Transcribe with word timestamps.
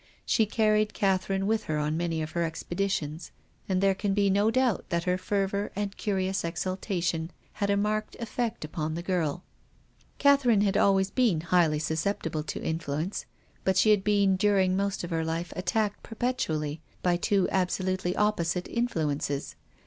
She 0.25 0.47
carried 0.47 0.95
Catherine 0.95 1.45
with 1.45 1.65
her 1.65 1.77
on 1.77 1.95
many 1.95 2.23
of 2.23 2.31
her 2.31 2.41
expeditions, 2.41 3.29
and 3.69 3.81
there 3.81 3.93
can 3.93 4.15
be 4.15 4.31
no 4.31 4.49
doubt 4.49 4.85
that 4.89 5.03
her 5.03 5.15
fervour 5.15 5.71
and 5.75 5.95
curious 5.95 6.43
exaltation 6.43 7.29
had 7.61 7.69
a 7.69 7.77
marked 7.77 8.15
effect 8.15 8.65
upon 8.65 8.95
the 8.95 9.03
girl. 9.03 9.43
Catherine 10.17 10.61
had 10.61 10.75
always 10.75 11.11
been 11.11 11.41
highly 11.41 11.77
susceptible 11.77 12.41
to 12.45 12.63
influence, 12.63 13.27
but 13.63 13.77
she 13.77 13.91
had 13.91 14.03
been 14.03 14.37
during 14.37 14.75
most 14.75 15.03
of 15.03 15.11
her 15.11 15.23
life 15.23 15.53
attacked 15.55 16.01
perpetually 16.01 16.81
by 17.03 17.15
two 17.15 17.47
absolutely 17.51 18.15
opposite 18.15 18.67
influences. 18.67 19.55